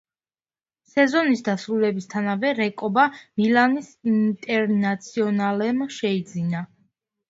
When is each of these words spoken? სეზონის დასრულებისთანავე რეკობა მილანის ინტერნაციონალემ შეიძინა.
სეზონის 0.93 1.45
დასრულებისთანავე 1.49 2.55
რეკობა 2.61 3.07
მილანის 3.21 3.95
ინტერნაციონალემ 4.17 5.89
შეიძინა. 6.03 6.69